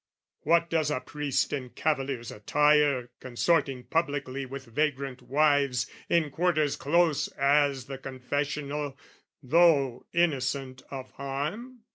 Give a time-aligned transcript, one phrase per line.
[0.39, 7.27] "What does a priest in cavalier's attire "Consorting publicly with vagrant wives "In quarters close
[7.37, 8.97] as the confessional
[9.43, 11.81] "Though innocent of harm?